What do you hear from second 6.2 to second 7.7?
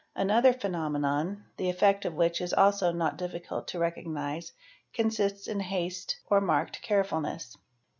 or marked carefulness.